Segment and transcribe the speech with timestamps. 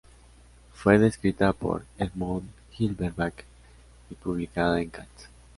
[0.73, 3.45] Fue descrita por Edmund Gilbert Baker
[4.09, 5.07] y publicada en "Cat.